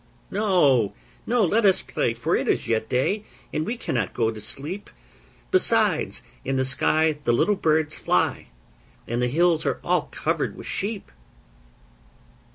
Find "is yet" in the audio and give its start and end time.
2.47-2.89